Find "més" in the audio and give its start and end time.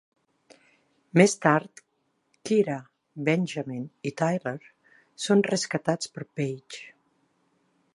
1.21-1.35